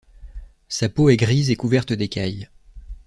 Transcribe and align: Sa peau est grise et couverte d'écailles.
Sa 0.67 0.89
peau 0.89 1.09
est 1.11 1.15
grise 1.15 1.51
et 1.51 1.55
couverte 1.55 1.93
d'écailles. 1.93 2.49